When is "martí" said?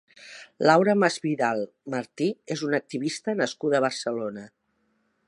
1.95-2.31